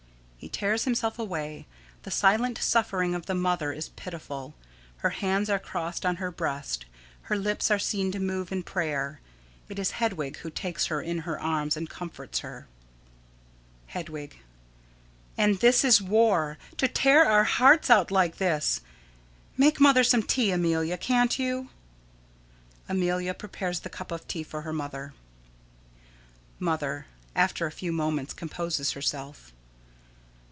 [0.43, 1.67] [_He tears himself away.
[2.01, 4.55] The silent suffering of the mother is pitiful.
[4.97, 6.85] Her hands are crossed on her breast,
[7.29, 9.19] her lips are seen to move in prayer.
[9.69, 12.65] It is Hedwig who takes her in her arms and comforts her._]
[13.91, 14.39] Hedwig:
[15.37, 18.81] And this is war to tear our hearts out like this!
[19.57, 21.69] Make mother some tea, Amelia, can't you?
[22.89, 25.13] [Amelia prepares the cup of tea for her mother.]
[26.57, 27.05] Mother:
[27.35, 29.53] [_After a few moments composes herself.